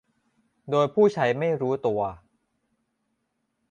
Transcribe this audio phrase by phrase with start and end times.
[0.71, 2.01] โดยผู้ใช้ไม่รู้ตัว